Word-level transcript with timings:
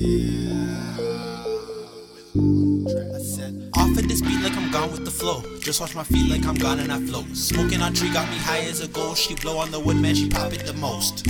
Offered 0.00 0.14
this 4.04 4.22
beat 4.22 4.40
like 4.42 4.56
I'm 4.56 4.70
gone 4.70 4.92
with 4.92 5.04
the 5.04 5.10
flow. 5.10 5.42
Just 5.58 5.80
watch 5.80 5.96
my 5.96 6.04
feet 6.04 6.30
like 6.30 6.46
I'm 6.46 6.54
gone 6.54 6.78
and 6.78 6.92
I 6.92 7.00
float. 7.00 7.26
Smoking 7.36 7.82
on 7.82 7.94
tree 7.94 8.12
got 8.12 8.30
me 8.30 8.36
high 8.36 8.60
as 8.60 8.80
a 8.80 8.86
ghost. 8.86 9.20
She 9.26 9.34
blow 9.34 9.58
on 9.58 9.72
the 9.72 9.80
wood, 9.80 9.96
man, 9.96 10.14
she 10.14 10.28
pop 10.28 10.52
it 10.52 10.64
the 10.64 10.74
most. 10.74 11.24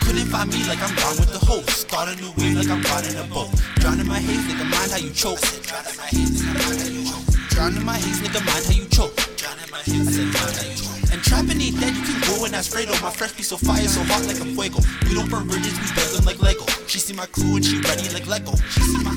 Couldn't 0.00 0.26
find 0.26 0.52
me 0.52 0.64
like 0.68 0.80
I'm 0.82 0.94
gone 0.94 1.16
with 1.18 1.32
the 1.32 1.44
host. 1.44 1.70
Start 1.70 2.10
a 2.10 2.14
new 2.14 2.32
wave 2.38 2.56
like 2.58 2.70
I'm 2.70 2.82
caught 2.84 3.08
in 3.10 3.16
a 3.16 3.24
boat. 3.24 3.50
Drowning 3.80 4.06
my 4.06 4.20
haze 4.20 4.46
like 4.46 4.60
a 4.60 4.64
mind 4.64 4.92
how 4.92 4.98
you 4.98 5.10
choke. 5.10 5.40
I 5.42 5.50
drowning 5.72 5.96
my 5.96 6.04
hate, 6.06 6.30
like 6.30 6.54
a 6.54 6.68
mind 6.68 6.80
how 6.80 6.86
you 6.86 7.04
choke. 7.04 7.29
Drowning 7.60 7.84
my 7.84 7.98
haze, 7.98 8.24
nigga, 8.24 8.40
mind 8.48 8.64
how 8.64 8.72
you 8.72 8.88
choke. 8.88 9.12
Drowning 9.36 9.68
my 9.68 9.84
haze, 9.84 10.08
I 10.08 10.12
said, 10.16 10.32
mind 10.32 10.56
how 10.56 10.64
you 10.64 10.76
choke. 10.80 11.12
And 11.12 11.20
trapping 11.20 11.60
ain't 11.60 11.76
dead, 11.76 11.92
you 11.92 12.00
can 12.08 12.16
go 12.24 12.48
and 12.48 12.56
that's 12.56 12.72
Fredo. 12.72 12.96
My 13.04 13.12
fresh 13.12 13.36
piece 13.36 13.52
of 13.52 13.60
fire 13.60 13.84
so 13.84 14.00
hot 14.08 14.24
like 14.24 14.40
a 14.40 14.48
fuego. 14.48 14.80
We 15.04 15.12
don't 15.12 15.28
burn 15.28 15.44
bridges, 15.44 15.76
we 15.76 15.84
build 15.92 16.08
them 16.16 16.24
like 16.24 16.40
Lego. 16.40 16.64
She 16.88 16.96
see 16.96 17.12
my 17.12 17.28
crew 17.28 17.60
and 17.60 17.64
she 17.64 17.76
ready 17.84 18.08
like 18.16 18.24
Lego. 18.24 18.56
She 18.72 18.80
see 18.80 19.04
my 19.04 19.12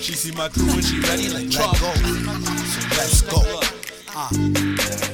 she 0.00 0.16
see 0.16 0.32
my 0.32 0.48
crew 0.48 0.64
and 0.64 0.80
she 0.80 0.96
ready 1.04 1.28
like 1.28 1.52
Let 1.52 1.76
go. 1.76 1.92
So 2.72 2.80
let's 2.96 3.20
go. 3.28 3.44
Uh. 4.16 4.32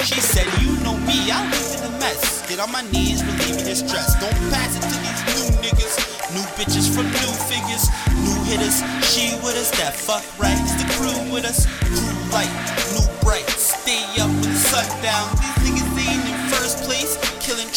She 0.06 0.22
said, 0.22 0.47
You 0.62 0.70
know 0.87 0.95
me, 1.11 1.27
I 1.27 1.43
live 1.50 1.75
in 1.75 1.91
a 1.91 1.93
mess. 1.98 2.47
Get 2.47 2.62
on 2.62 2.70
my 2.70 2.87
knees, 2.95 3.19
relieving 3.27 3.67
your 3.67 3.75
stress. 3.75 4.15
Don't 4.22 4.39
pass 4.55 4.78
it 4.78 4.87
to 4.87 4.95
these 4.95 5.22
new 5.27 5.59
niggas. 5.59 5.98
New 6.39 6.47
bitches 6.55 6.87
from 6.87 7.11
new 7.11 7.34
figures. 7.50 7.91
New 8.22 8.39
hitters, 8.47 8.78
she 9.11 9.34
with 9.43 9.59
us. 9.59 9.75
That 9.75 9.91
fuck 9.91 10.22
right. 10.39 10.70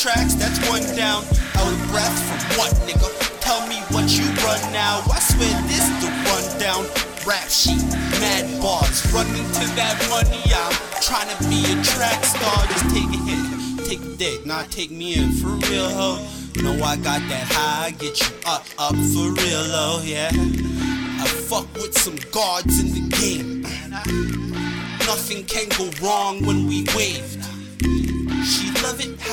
Tracks, 0.03 0.35
that's 0.35 0.59
one 0.67 0.83
down. 0.97 1.23
Out 1.55 1.71
of 1.71 1.79
breath 1.87 2.11
from 2.27 2.59
what, 2.59 2.73
nigga? 2.83 3.07
Tell 3.39 3.65
me 3.67 3.79
what 3.95 4.11
you 4.11 4.27
run 4.43 4.59
now. 4.73 4.99
I 5.07 5.19
swear 5.19 5.55
this 5.63 5.87
is 5.87 5.95
the 6.03 6.11
rundown. 6.27 6.83
Rap 7.25 7.47
sheet, 7.47 7.81
mad 8.19 8.43
bars, 8.61 8.99
running 9.13 9.47
to 9.55 9.65
that 9.79 9.95
money. 10.11 10.43
I'm 10.51 10.75
trying 10.99 11.31
to 11.31 11.39
be 11.47 11.63
a 11.71 11.81
track 11.95 12.21
star. 12.25 12.67
Just 12.67 12.91
take 12.91 13.07
a 13.07 13.21
hit, 13.23 13.87
take 13.87 14.01
a 14.01 14.17
dick, 14.17 14.45
not 14.45 14.69
take 14.69 14.91
me 14.91 15.15
in 15.15 15.31
for 15.31 15.55
real, 15.71 15.89
ho. 15.89 16.27
Know 16.61 16.83
I 16.83 16.97
got 16.97 17.21
that 17.29 17.47
high, 17.47 17.91
get 17.91 18.19
you 18.19 18.35
up, 18.45 18.65
up 18.77 18.95
for 18.95 19.31
real, 19.31 19.63
oh 19.71 20.03
yeah. 20.03 20.31
I 20.33 21.27
fuck 21.47 21.73
with 21.75 21.97
some 21.97 22.17
guards 22.33 22.77
in 22.81 22.91
the 22.91 23.07
game. 23.15 23.61
Nothing 25.07 25.45
can 25.45 25.69
go 25.77 25.89
wrong 26.05 26.45
when 26.45 26.67
we 26.67 26.85
wave. 26.93 27.42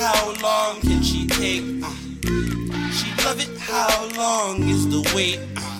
How 0.01 0.33
long 0.41 0.81
can 0.81 1.03
she 1.03 1.27
take? 1.27 1.61
Uh, 1.83 1.93
she 2.89 3.13
love 3.23 3.39
it, 3.39 3.55
how 3.59 4.09
long 4.17 4.63
is 4.67 4.89
the 4.89 5.07
wait? 5.15 5.39
Uh, 5.55 5.79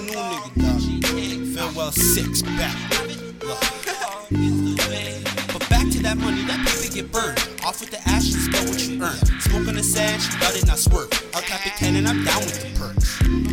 new 0.00 0.16
nigga 0.16 0.48
dog. 0.56 0.80
She 0.80 1.00
take, 1.00 1.44
Farewell 1.54 1.92
six 1.92 2.40
back. 2.40 2.74
But 5.52 5.68
back 5.68 5.90
to 5.92 6.00
that 6.00 6.16
money, 6.16 6.44
that 6.44 6.66
paper 6.66 6.94
get 6.94 7.12
burned. 7.12 7.38
Off 7.62 7.80
with 7.80 7.90
the 7.90 8.00
ashes, 8.08 8.46
spell 8.46 8.64
what 8.68 8.82
you 8.88 9.02
earn. 9.02 9.40
Smoke 9.42 9.68
on 9.68 9.74
the 9.74 9.82
sand, 9.82 10.22
she 10.22 10.32
got 10.40 10.56
it, 10.56 10.66
not 10.66 10.78
swerve. 10.78 11.10
I'll 11.34 11.42
tap 11.42 11.66
it 11.66 11.82
and 11.82 12.08
I'm 12.08 12.24
down 12.24 12.40
with 12.40 12.58
the 12.58 12.70
perks. 12.80 13.43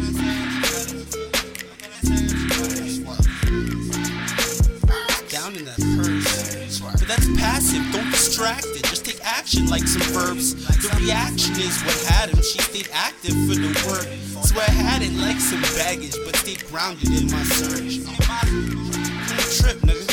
But 6.82 7.08
that's 7.08 7.28
passive, 7.38 7.84
don't 7.92 8.10
distract 8.12 8.66
it. 8.66 8.84
Just 8.86 9.06
take 9.06 9.20
action 9.24 9.68
like 9.68 9.88
some 9.88 10.02
verbs. 10.14 10.56
The 10.56 10.90
reaction 11.02 11.54
is 11.60 11.82
what 11.84 11.98
had 12.06 12.30
him. 12.30 12.42
She 12.42 12.60
stayed 12.60 12.90
active 12.94 13.34
for 13.48 13.56
the 13.56 13.70
work. 13.88 14.08
So 14.46 14.60
I 14.60 14.70
had 14.70 15.02
it 15.02 15.14
like 15.14 15.40
some 15.40 15.62
baggage, 15.78 16.16
but 16.26 16.36
stayed 16.36 16.66
grounded 16.68 17.10
in 17.10 17.30
my 17.30 17.44
search. 17.44 18.02
Trip, 19.60 19.78
nigga. 19.86 20.08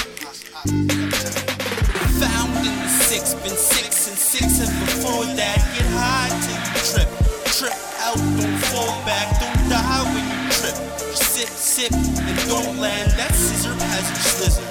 Found 2.21 2.57
in 2.67 2.75
the 2.77 2.89
six, 2.89 3.35
been 3.35 3.57
six 3.57 4.09
and 4.09 4.19
six, 4.19 4.61
and 4.61 4.73
before 4.85 5.25
that, 5.37 5.59
get 5.75 5.87
high 5.97 6.29
till 6.45 6.59
you 6.61 6.73
trip. 6.93 7.09
Trip 7.57 7.79
out, 8.05 8.19
don't 8.37 8.59
fall 8.69 8.93
back, 9.05 9.29
don't 9.41 9.71
die 9.71 10.05
when 10.13 10.25
you 10.29 10.51
trip. 10.53 10.77
Sip, 11.15 11.49
sip, 11.49 11.93
and 11.93 12.39
don't 12.49 12.79
land. 12.79 13.11
That 13.13 13.33
scissor 13.35 13.73
has 13.73 14.05
you 14.11 14.17
slither. 14.17 14.68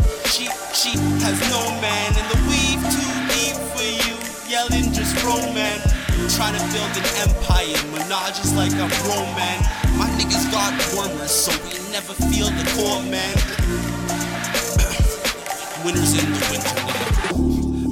She, 0.73 0.91
has 1.25 1.39
no 1.49 1.61
man, 1.81 2.15
and 2.15 2.29
the 2.31 2.37
weave 2.47 2.81
too 2.93 3.13
deep 3.33 3.57
for 3.73 3.83
you. 3.83 4.15
Yelling 4.47 4.93
just 4.93 5.15
man. 5.53 5.81
Trying 6.35 6.53
to 6.53 6.59
build 6.71 6.91
an 6.95 7.03
empire, 7.25 7.81
menages 7.93 8.53
like 8.55 8.71
I'm 8.73 8.91
Roman. 9.07 9.59
My 9.97 10.07
niggas 10.17 10.45
got 10.51 10.73
warmers, 10.93 11.31
so 11.31 11.51
we 11.63 11.71
never 11.91 12.13
feel 12.13 12.47
the 12.47 12.63
cold, 12.75 13.05
man. 13.09 13.35
Winners 15.85 16.13
in 16.13 16.31
the 16.31 16.39
winter. 16.51 16.75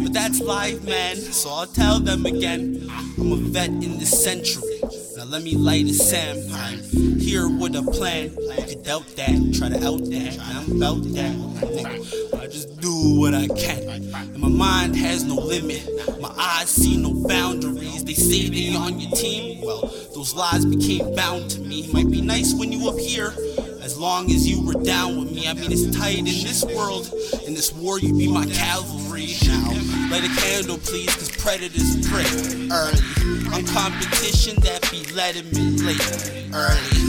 But 0.04 0.14
that's 0.14 0.40
life, 0.42 0.84
man. 0.84 1.16
So 1.16 1.50
I'll 1.50 1.68
tell 1.68 2.00
them 2.00 2.26
again. 2.26 2.88
I'm 3.18 3.32
a 3.32 3.36
vet 3.38 3.70
in 3.70 3.98
the 4.00 4.06
century. 4.06 4.80
Now 5.18 5.24
let 5.26 5.42
me 5.44 5.56
light 5.56 5.86
a 5.86 5.94
sand 5.94 6.50
pine. 6.52 6.80
Here 7.20 7.48
with 7.48 7.76
a 7.76 7.82
plan. 7.82 8.32
You 8.58 8.64
could 8.68 8.84
doubt 8.84 9.08
that, 9.16 9.54
try 9.58 9.70
to 9.70 9.88
out 9.88 10.04
that. 10.06 10.38
I'm 10.42 10.76
about 10.76 11.04
that 11.14 11.36
just 12.56 12.80
do 12.80 13.20
what 13.20 13.34
I 13.34 13.48
can. 13.48 13.90
And 13.90 14.38
my 14.38 14.48
mind 14.48 14.96
has 14.96 15.26
no 15.26 15.36
limit, 15.36 15.84
my 16.22 16.34
eyes 16.38 16.70
see 16.70 16.96
no 16.96 17.14
boundaries. 17.28 18.06
They 18.06 18.14
say 18.14 18.48
they 18.48 18.74
on 18.74 18.98
your 18.98 19.12
team, 19.12 19.62
well, 19.62 19.82
those 20.14 20.34
lies 20.34 20.66
became 20.66 21.14
bound 21.16 21.50
to 21.52 21.60
me. 21.60 21.92
Might 21.92 22.10
be 22.10 22.22
nice 22.22 22.54
when 22.54 22.72
you 22.72 22.88
up 22.88 22.98
here. 22.98 23.34
As 23.82 23.98
long 24.00 24.32
as 24.32 24.48
you 24.48 24.66
were 24.66 24.82
down 24.86 25.20
with 25.20 25.34
me, 25.34 25.50
I 25.50 25.54
mean 25.54 25.70
it's 25.70 25.94
tight 25.98 26.20
in 26.20 26.26
this 26.26 26.64
world. 26.64 27.12
In 27.46 27.54
this 27.54 27.74
war, 27.74 28.00
you 28.00 28.14
be 28.14 28.32
my 28.32 28.46
cavalry. 28.46 29.36
Now, 29.46 29.72
light 30.10 30.24
a 30.24 30.30
candle, 30.42 30.78
please, 30.78 31.14
cause 31.14 31.30
predators 31.32 32.08
prey 32.08 32.24
early. 32.72 33.02
On 33.54 33.66
competition 33.66 34.56
that 34.62 34.88
be 34.90 35.04
letting 35.14 35.52
me 35.52 35.76
late 35.84 36.00
early. 36.54 37.02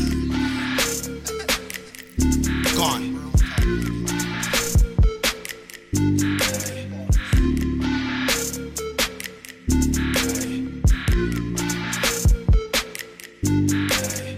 Gone. 2.77 3.16
Hey. 13.69 14.36